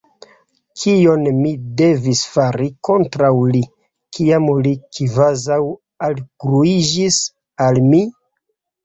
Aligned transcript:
Kion 0.83 1.25
mi 1.41 1.49
devis 1.81 2.21
fari 2.35 2.65
kontraŭ 2.89 3.29
li, 3.55 3.61
kiam 4.17 4.47
li 4.69 4.71
kvazaŭ 4.97 5.59
algluiĝis 6.09 7.19
al 7.69 7.79
mi? 7.93 8.01